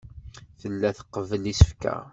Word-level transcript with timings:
Tella 0.59 0.89
tqebbel 0.97 1.43
isefka. 1.53 1.95